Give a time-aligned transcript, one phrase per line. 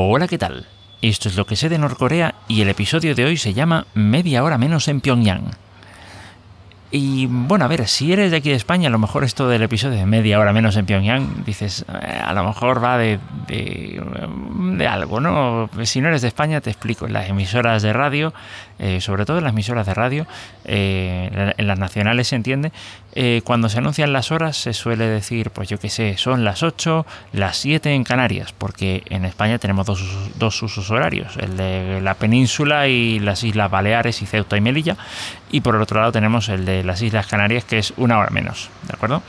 [0.00, 0.64] Hola, ¿qué tal?
[1.02, 4.44] Esto es lo que sé de Norcorea y el episodio de hoy se llama Media
[4.44, 5.50] hora menos en Pyongyang.
[6.92, 9.64] Y bueno, a ver, si eres de aquí de España, a lo mejor esto del
[9.64, 14.00] episodio de media hora menos en Pyongyang, dices, eh, a lo mejor va de, de,
[14.86, 15.68] algo, ¿no?
[15.84, 17.08] Si no eres de España, te explico.
[17.08, 18.32] Las emisoras de radio,
[18.78, 20.26] eh, sobre todo en las emisoras de radio,
[20.64, 22.72] eh, en las nacionales se entiende,
[23.42, 27.04] cuando se anuncian las horas se suele decir, pues yo qué sé, son las 8,
[27.32, 30.04] las 7 en Canarias, porque en España tenemos dos,
[30.36, 34.96] dos usos horarios, el de la península y las Islas Baleares y Ceuta y Melilla,
[35.50, 38.30] y por el otro lado tenemos el de las Islas Canarias, que es una hora
[38.30, 39.22] menos, ¿de acuerdo?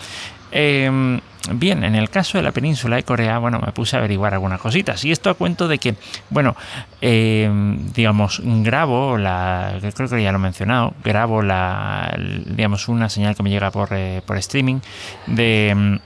[0.52, 1.20] Em,
[1.53, 4.59] bien, en el caso de la península de Corea, bueno, me puse a averiguar algunas
[4.59, 5.03] cositas.
[5.05, 5.95] Y esto a cuento de que,
[6.29, 6.55] bueno,
[7.02, 12.15] em, digamos, grabo la, creo que ya lo he mencionado, grabo la,
[12.45, 14.79] digamos, una señal que me llega por, eh, por streaming
[15.27, 15.99] de em,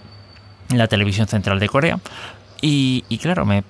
[0.69, 1.99] la televisión central de Corea.
[2.61, 3.63] Y, y claro, me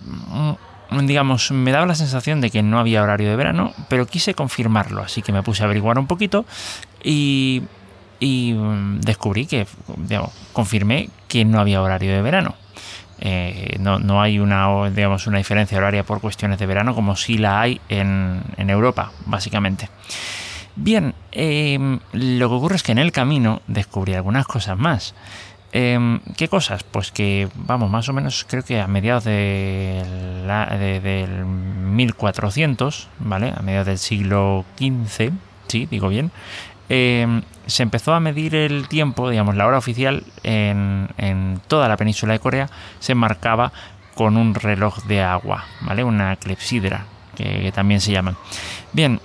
[1.01, 5.01] digamos, me daba la sensación de que no había horario de verano, pero quise confirmarlo,
[5.01, 6.45] así que me puse a averiguar un poquito
[7.03, 7.63] y,
[8.25, 12.55] mm, descubrí que, digamos, confirmé que no había horario de verano.
[13.25, 17.61] Eh, no, hay una, digamos, una diferencia horaria por cuestiones de verano como si la
[17.61, 19.89] hay en, Europa, básicamente.
[20.75, 25.15] Bien, em, lo que ocurre es que en el camino descubrí algunas cosas más.
[25.71, 26.83] Em, ¿Qué cosas?
[26.83, 30.03] Pues que, vamos, más o menos creo que a mediados de
[31.01, 33.53] del 1400, ¿vale?
[33.55, 35.31] A mediados del siglo XV,
[35.67, 36.31] sí, digo bien,
[36.89, 41.09] em, se empezó a medir el tiempo, digamos, la hora oficial en,
[41.67, 43.71] toda la península de Corea se marcaba
[44.15, 46.03] con un reloj de agua, ¿vale?
[46.03, 48.35] Una clepsidra, que, también se llama.
[48.91, 49.19] Bien,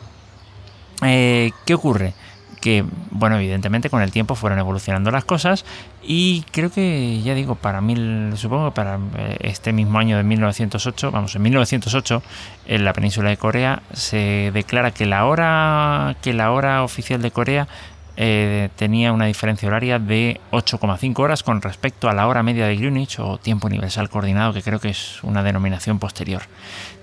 [1.02, 2.14] eh, ¿qué ocurre?
[2.60, 5.64] Que, bueno, evidentemente con el tiempo fueron evolucionando las cosas
[6.02, 11.10] y creo que, ya digo, para mil, supongo para eh, este mismo año de 1908,
[11.10, 12.22] vamos, en 1908,
[12.66, 17.30] en la península de Corea se declara que la hora, que la hora oficial de
[17.30, 17.68] Corea
[18.16, 22.76] eh, tenía una diferencia horaria de 8,5 horas con respecto a la hora media de
[22.76, 26.42] Greenwich o tiempo universal coordinado, que creo que es una denominación posterior.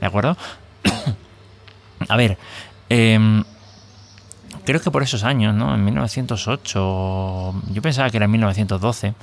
[0.02, 0.36] ¿De acuerdo?
[2.10, 2.38] a ver,
[2.90, 3.44] eh,
[4.66, 5.74] creo que por esos años, ¿no?
[5.74, 9.14] En 1908, yo pensaba que era en 1912,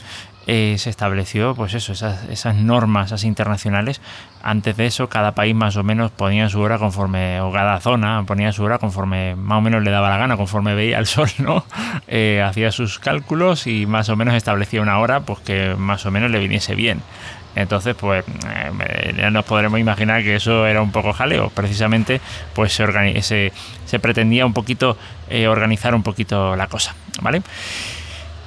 [0.49, 4.01] eh, se estableció, pues eso, esas, normas esas internacionales.
[4.43, 8.25] Antes de eso, cada país más o menos ponía su hora conforme, o cada zona
[8.27, 11.29] ponía su hora conforme más o menos le daba la gana, conforme veía el sol,
[11.39, 11.65] ¿no?
[12.09, 16.11] Eh, hacía sus cálculos y más o menos establecía una hora, pues que más o
[16.11, 17.03] menos le viniese bien.
[17.55, 21.51] Entonces, pues eh, ya nos podremos imaginar que eso era un poco jaleo.
[21.51, 22.21] Precisamente,
[22.55, 23.53] pues se,
[23.85, 24.97] se, pretendía un poquito
[25.49, 27.43] organizar un poquito la cosa, ¿vale?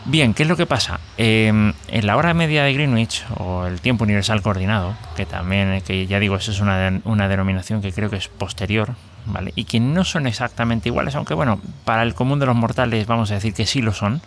[0.08, 1.00] Bien, ¿qué es lo que pasa?
[1.18, 6.06] Em, en la hora media de Greenwich, o el tiempo universal coordinado, que también, que
[6.06, 8.94] ya digo, eso es una, denominación que creo que es posterior,
[9.26, 9.52] ¿vale?
[9.56, 13.32] Y que no son exactamente iguales, aunque bueno, para el común de los mortales vamos
[13.32, 14.22] a decir que sí lo son.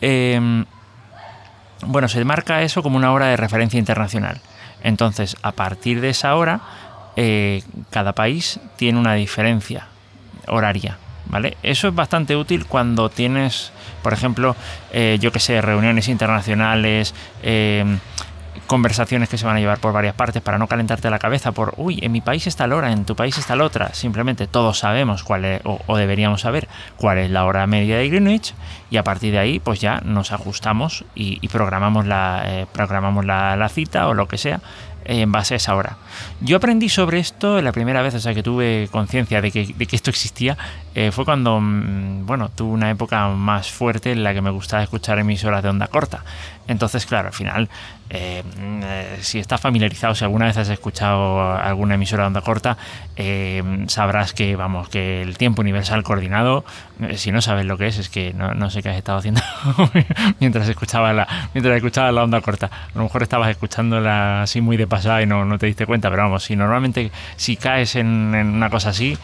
[0.00, 0.64] Eh,
[1.86, 4.40] bueno, se marca eso como una hora de referencia internacional.
[4.82, 6.60] Entonces, a partir de esa hora,
[7.16, 9.86] eh, cada país tiene una diferencia
[10.46, 10.96] horaria.
[11.30, 11.56] ¿Vale?
[11.62, 14.56] Eso es bastante útil cuando tienes, por ejemplo,
[14.92, 17.84] eh, yo que sé, reuniones internacionales, eh,
[18.70, 21.74] conversaciones que se van a llevar por varias partes para no calentarte la cabeza por,
[21.76, 23.92] uy, en mi país está la hora, en tu país está la otra.
[23.94, 28.54] Simplemente todos sabemos cuál es, o, deberíamos saber cuál es la hora media de Greenwich
[28.88, 33.68] y a partir de ahí pues ya nos ajustamos y, programamos, la, eh, programamos la,
[33.70, 34.60] cita o lo que sea
[35.04, 35.96] en base a esa hora.
[36.40, 40.10] Yo aprendí sobre esto la primera vez, o sea, que tuve conciencia de que, esto
[40.10, 40.56] existía,
[40.94, 44.82] eh, fue cuando, mm, bueno, tuve una época más fuerte en la que me gustaba
[44.82, 46.24] escuchar emisoras de onda corta.
[46.66, 47.68] Entonces, claro, al final
[48.12, 48.42] eh,
[49.20, 52.76] si estás familiarizado, si alguna vez has escuchado alguna emisora de onda corta,
[53.14, 56.64] eh, sabrás que vamos, que el tiempo universal coordinado,
[57.00, 59.40] eh, si no sabes lo que es, es que no, sé qué has estado haciendo
[60.40, 62.66] mientras escuchabas la, mientras escuchabas la onda corta.
[62.66, 66.10] A lo mejor estabas escuchándola así muy de pasada y no, no te diste cuenta,
[66.10, 69.16] pero vamos, si normalmente si caes en, una cosa así,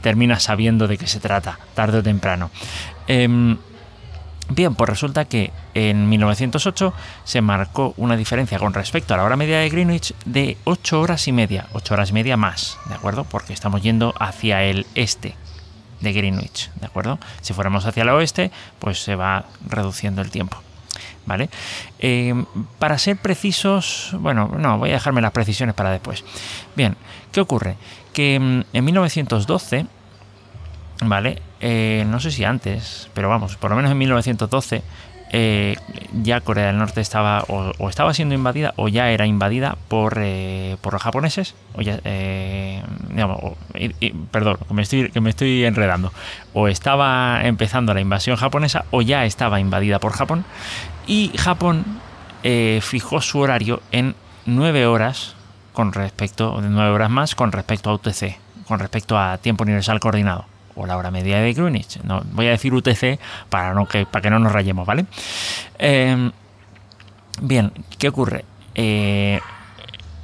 [0.00, 2.50] terminas sabiendo de qué se trata, tarde o temprano.
[3.06, 3.58] Em,
[4.48, 6.94] Bien, pues resulta que en 1908
[7.24, 11.26] se marcó una diferencia con respecto a la hora media de Greenwich de 8 horas
[11.26, 13.24] y media, 8 horas y media más, ¿de acuerdo?
[13.24, 15.34] Porque estamos yendo hacia el este
[16.00, 17.18] de Greenwich, ¿de acuerdo?
[17.40, 20.62] Si fuéramos hacia el oeste, pues se va reduciendo el tiempo.
[21.26, 21.48] ¿Vale?
[21.98, 22.34] Eh,
[22.78, 26.24] para ser precisos, bueno, no, voy a dejarme las precisiones para después.
[26.74, 26.96] Bien,
[27.32, 27.76] ¿qué ocurre?
[28.12, 29.86] Que mm, en 1912
[31.02, 31.42] ¿vale?
[31.60, 34.82] Eh, no sé si antes, pero vamos, por lo menos en 1912
[35.32, 35.76] eh,
[36.22, 40.76] ya Corea del Norte estaba o, estaba siendo invadida o ya era invadida por, eh,
[40.80, 42.82] por los japoneses, o ya, eh,
[44.30, 46.12] perdón, que me, estoy, que me estoy enredando,
[46.52, 50.44] o estaba empezando la invasión japonesa o ya estaba invadida por Japón,
[51.06, 51.84] y Japón
[52.80, 54.14] fijó su horario en
[54.44, 55.34] nueve horas
[55.72, 58.38] con respecto, de nueve horas más con respecto a UTC,
[58.68, 60.46] con respecto a tiempo universal coordinado
[60.76, 62.00] o la hora media de Greenwich.
[62.04, 63.18] No, voy a decir UTC
[63.48, 65.06] para, no que, para que no nos rayemos, ¿vale?
[65.78, 66.30] Em,
[67.40, 68.44] bien, ¿qué ocurre?
[68.74, 69.40] Eh,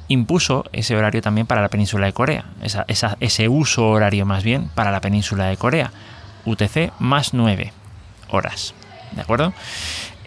[0.07, 2.45] impuso ese horario también para la península de Corea,
[3.19, 5.91] ese uso horario más bien para la península de Corea,
[6.45, 7.73] UTC más 9
[8.29, 8.73] horas,
[9.13, 9.53] ¿de acuerdo?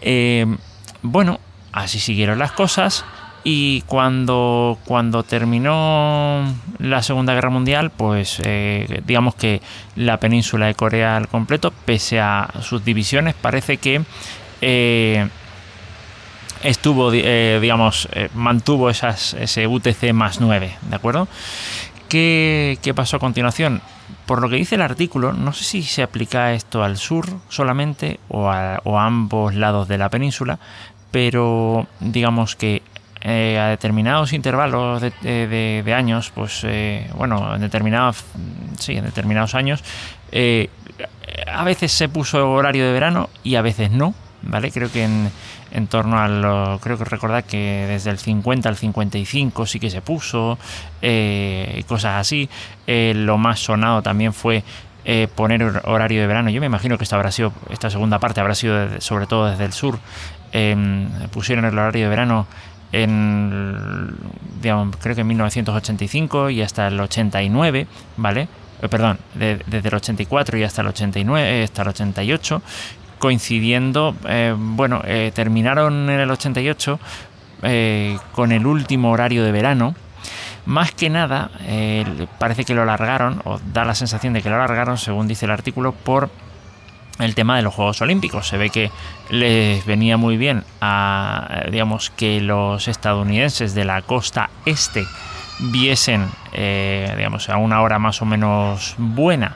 [0.01, 0.57] Em,
[1.01, 1.39] bueno,
[1.71, 3.05] así siguieron las cosas
[3.49, 9.61] y cuando, cuando terminó la Segunda Guerra Mundial, pues eh, digamos que
[9.95, 14.01] la península de Corea al completo, pese a sus divisiones, parece que
[14.59, 15.29] eh,
[16.61, 21.29] estuvo, eh, digamos, mantuvo ese UTC más 9, ¿de acuerdo?
[22.09, 23.81] ¿Qué, pasó a continuación?
[24.25, 28.19] Por lo que dice el artículo, no sé si se aplica esto al sur solamente
[28.27, 30.59] o a ambos lados de la península,
[31.11, 32.81] pero digamos que
[33.29, 38.23] eh, a determinados intervalos de, años, pues eh, bueno, en determinados,
[38.79, 39.83] sí, en determinados años,
[40.31, 40.69] eh,
[41.45, 44.13] a veces se puso horario de verano y a veces no,
[44.43, 44.71] ¿vale?
[44.71, 45.29] Creo que en,
[45.71, 49.89] en torno a lo, creo que recordar que desde el 50 al 55 sí que
[49.89, 50.57] se puso,
[51.85, 52.47] cosas así.
[52.87, 54.63] lo más sonado también fue
[55.35, 56.49] poner horario de verano.
[56.49, 59.65] Yo me imagino que esta habrá sido, esta segunda parte habrá sido sobre todo desde
[59.65, 59.99] el sur.
[60.53, 62.47] Em, pusieron el horario de verano
[62.91, 64.15] en,
[64.61, 67.87] digamos, creo que en 1985 y hasta el 89,
[68.17, 68.47] ¿vale?
[68.81, 72.61] Eh, perdón, desde el 84 y hasta el 89, hasta el 88,
[73.19, 76.99] coincidiendo, eh, bueno, eh, terminaron en el 88
[78.33, 79.95] con el último horario de verano.
[80.67, 81.49] Más que nada,
[82.37, 85.51] parece que lo alargaron, o da la sensación de que lo alargaron, según dice el
[85.51, 86.29] artículo, por
[87.19, 88.47] el tema de los Juegos Olímpicos.
[88.47, 88.91] Se ve que
[89.29, 95.05] les venía muy bien a, digamos, que los estadounidenses de la costa este
[95.59, 99.55] viesen, eh, digamos, a una hora más o menos buena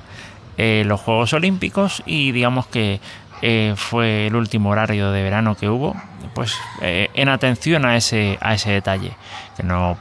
[0.57, 2.99] eh, los Juegos Olímpicos y digamos que
[3.41, 5.95] eh, fue el último horario de verano que hubo,
[6.33, 9.13] pues en atención a ese, a ese detalle,
[9.57, 9.97] que no,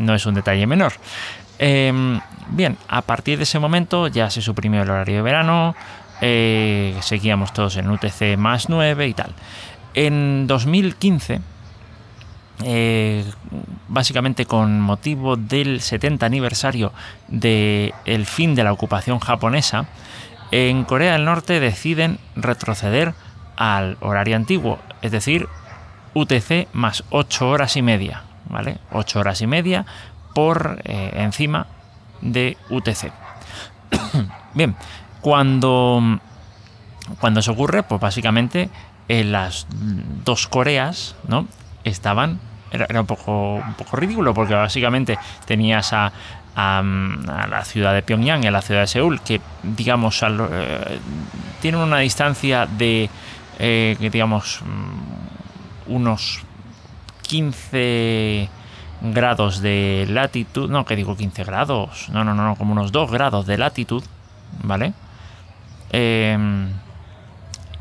[0.00, 0.92] no es un detalle menor.
[1.58, 5.74] Em, bien, a partir de ese momento ya se suprimió el horario de verano,
[6.20, 9.32] eh, seguíamos todos en UTC más 9 y tal.
[9.94, 11.40] En 2015,
[12.62, 13.24] eh,
[13.88, 16.92] básicamente con motivo del 70 aniversario
[17.28, 19.86] del fin de la ocupación japonesa,
[20.50, 23.14] en Corea del Norte deciden retroceder
[23.56, 25.48] al horario antiguo, es decir,
[26.14, 28.78] UTC más 8 horas y media, ¿vale?
[28.92, 29.84] 8 horas y media
[30.34, 31.66] por eh, encima
[32.20, 33.12] de UTC.
[34.54, 34.76] Bien,
[35.24, 36.20] cuando,
[37.18, 38.68] cuando eso ocurre, pues básicamente
[39.08, 39.66] en las
[40.22, 41.48] dos Coreas, ¿no?
[41.82, 42.38] Estaban.
[42.70, 43.62] Era, un, poco,
[43.92, 46.12] ridículo, porque básicamente tenías a,
[46.54, 46.82] a,
[47.48, 50.98] la ciudad de Pyongyang y a la ciudad de Seúl, que, digamos, eh,
[51.62, 53.08] tienen una distancia de,
[53.58, 56.42] eh, digamos, mm, unos
[57.22, 58.50] 15
[59.00, 63.46] grados de latitud, no, que digo 15 grados, no, no, no, como unos 2 grados
[63.46, 64.04] de latitud,
[64.62, 64.92] ¿vale?
[65.90, 66.70] Em,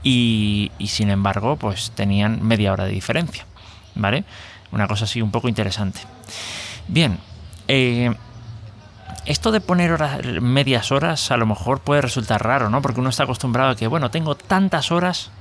[0.04, 3.46] y, sin embargo, pues tenían media hora de diferencia.
[3.96, 4.26] ¿Vale?
[4.72, 6.02] Una cosa así un poco interesante.
[6.88, 7.20] Bien.
[7.68, 8.14] Eh,
[9.26, 12.82] esto de poner horas, medias horas a lo mejor puede resultar raro, ¿no?
[12.82, 15.32] Porque uno está acostumbrado a que, bueno, tengo tantas horas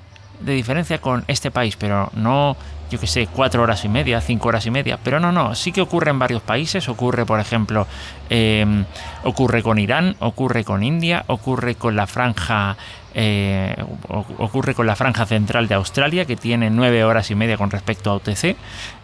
[0.44, 2.56] de diferencia con este país, pero no,
[2.92, 4.98] yo que sé, cuatro horas y media, cinco horas y media.
[5.02, 6.88] Pero no, no, sí que ocurre en varios países.
[6.88, 7.86] Ocurre, por ejemplo,
[8.28, 8.84] em,
[9.24, 12.76] ocurre con Irán, ocurre con India, ocurre con la franja.
[13.14, 13.76] Eh,
[14.08, 18.10] ocurre con la franja central de Australia, que tiene nueve horas y media con respecto
[18.10, 18.56] a UTC.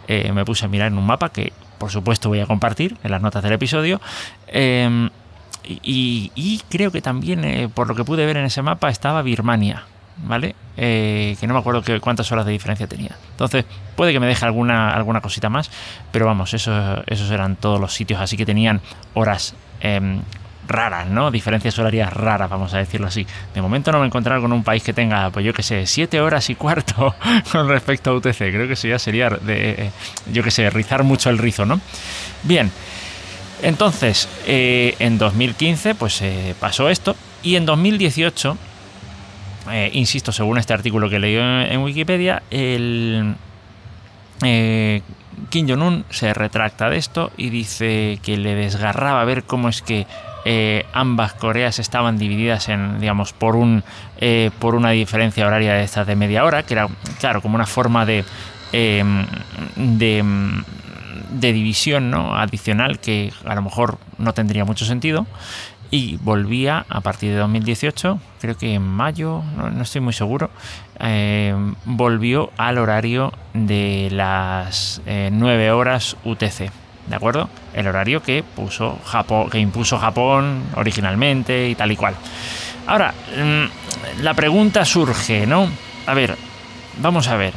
[0.06, 3.10] Eh, me puse a mirar en un mapa que, por supuesto, voy a compartir en
[3.10, 4.00] las notas del episodio.
[4.48, 5.10] Em,
[5.64, 9.84] y, creo que también, eh, por lo que pude ver en ese mapa, estaba Birmania.
[10.24, 10.54] ¿Vale?
[10.76, 13.16] Eh, que no me acuerdo que, cuántas horas de diferencia tenía.
[13.32, 13.64] Entonces,
[13.96, 15.70] puede que me deje alguna, alguna cosita más,
[16.12, 18.80] pero vamos, eso, esos eran todos los sitios, así que tenían
[19.14, 20.20] horas em,
[20.68, 21.30] raras, ¿no?
[21.30, 23.26] Diferencias horarias raras, vamos a decirlo así.
[23.54, 25.86] De momento no me he encontrado con un país que tenga, pues yo que sé,
[25.86, 27.14] 7 horas y cuarto
[27.52, 28.36] con respecto a UTC.
[28.36, 29.90] Creo que eso ya sería de,
[30.32, 31.80] yo que sé, rizar mucho el rizo, ¿no?
[32.42, 32.70] Bien.
[33.62, 36.22] Entonces, eh, en 2015, pues
[36.60, 37.16] pasó esto.
[37.42, 38.56] Y en 2018
[39.70, 43.34] eh, insisto, según este artículo que leí en, en Wikipedia, el
[44.42, 45.02] eh,
[45.50, 50.06] Kim Jong-un se retracta de esto y dice que le desgarraba ver cómo es que
[50.44, 53.82] eh, ambas Coreas estaban divididas en, digamos, por un
[54.20, 57.66] eh, por una diferencia horaria de estas de media hora, que era, claro, como una
[57.66, 58.24] forma de
[58.72, 59.26] em,
[59.76, 60.24] de,
[61.30, 62.36] de división ¿no?
[62.36, 65.26] adicional que a lo mejor no tendría mucho sentido
[65.90, 70.50] y volvía a partir de 2018, creo que en mayo, no, estoy muy seguro,
[71.00, 71.54] eh,
[71.84, 76.70] volvió al horario de las 9 eh, horas UTC.
[77.08, 77.48] ¿De acuerdo?
[77.72, 82.14] El horario que puso Japón, que impuso Japón originalmente y tal y cual.
[82.86, 85.68] Ahora, mm, la pregunta surge, ¿no?
[86.06, 86.36] A ver,
[87.00, 87.54] vamos a ver.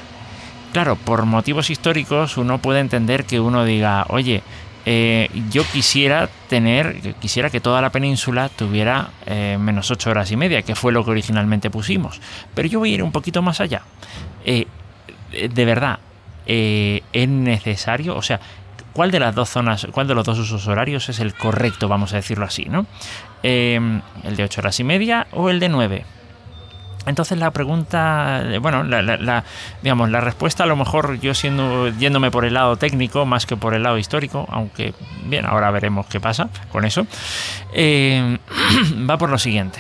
[0.72, 4.42] Claro, por motivos históricos uno puede entender que uno diga, oye,
[4.86, 10.38] eh, yo quisiera tener, quisiera que toda la península tuviera eh, menos 8 horas y
[10.38, 12.20] media, que fue lo que originalmente pusimos.
[12.54, 13.84] Pero yo voy a ir un poquito más allá.
[14.46, 14.68] Eh,
[15.32, 16.00] de verdad,
[16.46, 18.42] es necesario, o sea,
[18.92, 22.12] ¿cuál de las dos zonas, cuál de los dos usos horarios es el correcto, vamos
[22.12, 22.86] a decirlo así, ¿no?
[23.42, 24.02] ¿El
[24.36, 26.06] de 8 horas y media o el de 9?
[27.06, 29.44] Entonces la pregunta, bueno, la,
[29.82, 33.58] digamos, la respuesta a lo mejor yo siendo yéndome por el lado técnico más que
[33.58, 34.94] por el lado histórico, aunque
[35.26, 37.08] bien, ahora veremos qué pasa con eso,
[37.74, 38.38] eh,
[39.10, 39.80] va por lo siguiente.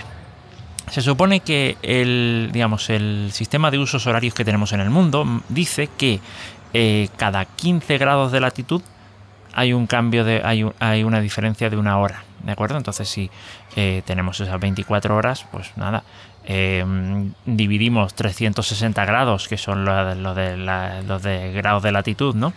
[0.89, 5.25] Se supone que el, digamos, el sistema de usos horarios que tenemos en el mundo
[5.47, 6.19] dice que
[6.73, 8.81] eh, cada 15 grados de latitud
[9.53, 12.77] hay un cambio de, hay, hay una diferencia de una hora, ¿de acuerdo?
[12.77, 13.29] Entonces si
[13.75, 16.03] eh, tenemos esas 24 horas, pues nada,
[16.45, 16.83] eh,
[17.45, 22.53] dividimos 360 grados, que son los de, de grados de latitud, ¿no?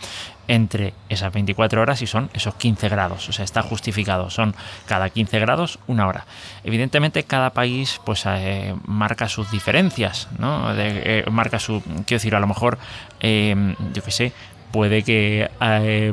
[0.47, 3.29] entre esas 24 horas y son esos 15 grados.
[3.29, 4.29] O sea, está justificado.
[4.29, 6.25] Son cada 15 grados una hora.
[6.63, 10.71] Evidentemente, cada país pues eh, marca sus diferencias, ¿no?
[10.75, 11.81] Eh, marca su.
[11.81, 12.77] Quiero decir, a lo mejor,
[13.21, 14.33] yo qué sé,
[14.75, 15.49] puede que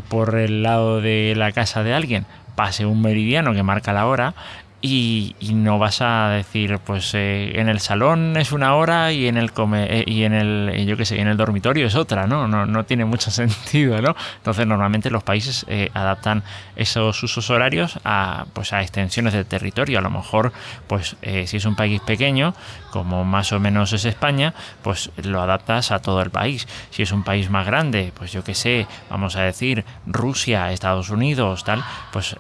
[0.08, 4.34] por el lado de la casa de alguien pase un meridiano que marca la hora
[4.84, 9.36] y, no vas a decir pues eh, en el salón es una hora y en
[9.36, 12.48] el come, eh, y en el yo qué sé en el dormitorio es otra ¿no?
[12.48, 16.42] no no tiene mucho sentido no entonces normalmente los países eh, adaptan
[16.74, 19.98] esos usos horarios a pues a extensiones de territorio.
[19.98, 20.52] A lo mejor
[20.88, 22.54] pues si es un país pequeño
[22.90, 26.66] como más o menos es España pues lo adaptas a todo el país.
[26.90, 31.10] Si es un país más grande pues yo qué sé vamos a decir Rusia Estados
[31.10, 32.36] Unidos tal pues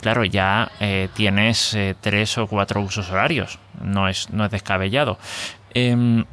[0.00, 0.70] claro ya
[1.14, 3.58] tienes tres o cuatro usos horarios.
[3.80, 5.18] No es, no es descabellado.
[5.74, 6.24] Em,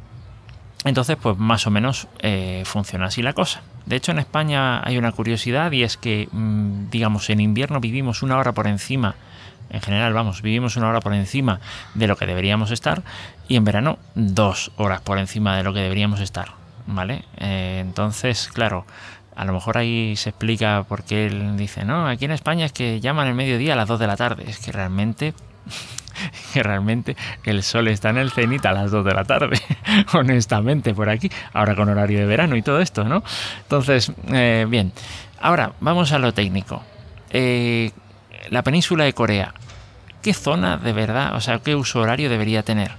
[0.84, 3.62] entonces, pues más o menos eh, funciona así la cosa.
[3.86, 8.22] De hecho, en España hay una curiosidad y es que, mm, digamos, en invierno vivimos
[8.22, 9.14] una hora por encima,
[9.70, 11.60] en general, vamos, vivimos una hora por encima
[11.94, 13.02] de lo que deberíamos estar
[13.48, 16.52] y en verano dos horas por encima de lo que deberíamos estar,
[16.86, 17.24] ¿vale?
[17.38, 18.86] Eh, entonces, claro,
[19.36, 22.72] a lo mejor ahí se explica por qué él dice, no, aquí en España es
[22.72, 24.44] que llaman el mediodía a las 2 de la tarde.
[24.46, 25.34] Es que realmente,
[26.52, 29.60] que realmente el sol está en el cenit a las 2 de la tarde,
[30.12, 33.24] honestamente, por aquí, ahora con horario de verano y todo esto, ¿no?
[33.62, 34.92] Entonces, eh, bien,
[35.40, 36.82] ahora vamos a lo técnico.
[37.30, 37.90] Eh,
[38.50, 39.54] la península de Corea,
[40.22, 42.92] ¿qué zona de verdad, o sea, qué uso horario debería tener?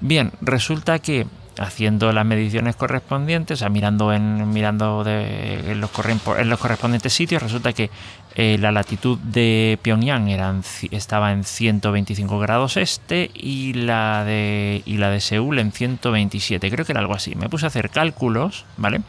[0.00, 1.26] Bien, resulta que
[1.58, 7.90] haciendo las mediciones correspondientes, o sea, mirando en, mirando en los correspondientes sitios, resulta que
[8.36, 10.28] eh, la latitud de Pyongyang
[10.90, 16.84] estaba en 125 grados este y la, de, y la de Seúl en 127, creo
[16.84, 17.36] que era algo así.
[17.36, 19.02] Me puse a hacer cálculos, ¿vale?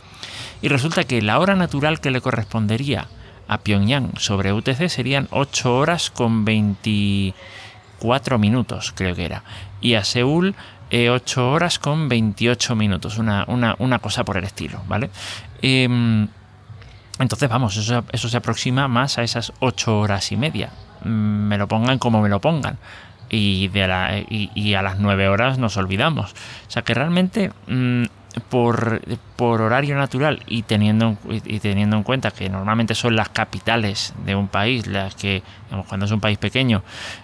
[0.61, 3.07] Y resulta que la hora natural que le correspondería
[3.47, 9.43] a Pyongyang sobre UTC serían 8 horas con 24 minutos, creo que era.
[9.81, 10.55] Y a Seúl
[10.91, 15.09] 8 eh, horas con 28 minutos, una, una, cosa por el estilo, ¿vale?
[15.61, 16.27] Em,
[17.19, 20.69] entonces, vamos, eso, eso, se aproxima más a esas 8 horas y media.
[21.03, 22.77] Mm, me lo pongan como me lo pongan.
[23.29, 26.31] Y, de la, y, a las 9 horas nos olvidamos.
[26.31, 28.03] O sea que realmente mm,
[28.41, 29.01] por,
[29.37, 34.47] horario natural y teniendo, y teniendo en cuenta que normalmente son las capitales de un
[34.47, 35.43] país, las que,
[35.87, 36.83] cuando es un país pequeño,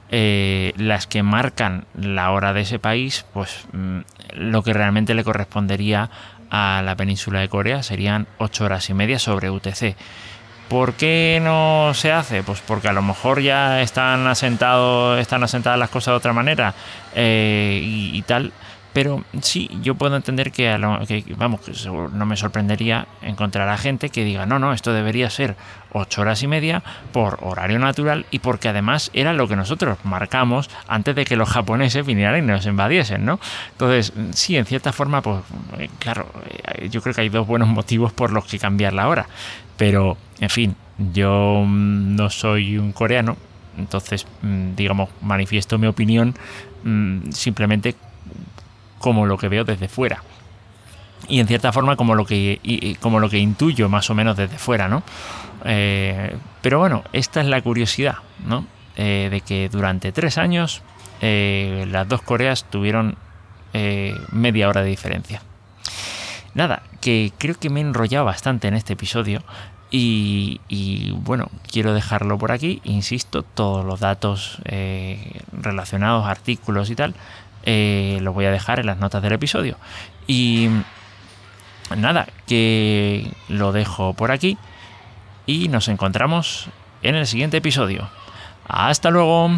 [0.09, 3.99] eh, las que marcan la hora de ese país, pues mm,
[4.35, 6.09] lo que realmente le correspondería
[6.49, 9.95] a la península de Corea serían 8 horas y media sobre UTC.
[10.67, 12.43] ¿Por qué no se hace?
[12.43, 16.73] Pues porque a lo mejor ya están asentados, están asentadas las cosas de otra manera
[17.13, 18.53] eh, y tal
[18.93, 20.75] Pero sí, yo puedo entender que,
[21.37, 21.73] vamos, que
[22.13, 25.55] no me sorprendería encontrar a gente que diga, no, no, esto debería ser
[25.93, 30.69] ocho horas y media por horario natural y porque además era lo que nosotros marcamos
[30.87, 33.39] antes de que los japoneses vinieran y nos invadiesen, ¿no?
[33.71, 35.41] Entonces, sí, en cierta forma, pues
[35.77, 39.07] eh, claro, eh, yo creo que hay dos buenos motivos por los que cambiar la
[39.07, 39.27] hora.
[39.77, 40.75] Pero, en fin,
[41.13, 43.37] yo mm, no soy un coreano,
[43.77, 46.35] entonces, mm, digamos, manifiesto mi opinión
[46.83, 47.95] mm, simplemente
[49.01, 50.23] como lo que veo desde fuera.
[51.27, 54.57] Y en cierta forma como lo que, como lo que intuyo más o menos desde
[54.57, 55.03] fuera, ¿no?
[55.65, 58.15] Eh, pero bueno, esta es la curiosidad,
[58.45, 58.65] ¿no?
[58.95, 60.81] Eh, de que durante tres años
[61.21, 63.17] eh, las dos Coreas tuvieron
[64.33, 65.41] media hora de diferencia.
[66.55, 69.43] Nada, que creo que me he enrollado bastante en este episodio
[69.89, 72.81] y, y bueno, quiero dejarlo por aquí.
[72.83, 74.61] Insisto, todos los datos
[75.53, 77.15] relacionados, artículos y tal,
[77.63, 79.77] eh, lo voy a dejar en las notas del episodio.
[80.27, 80.69] Y
[81.95, 84.57] nada, que lo dejo por aquí
[85.45, 86.69] y nos encontramos
[87.03, 88.09] en el siguiente episodio.
[88.67, 89.51] Hasta luego.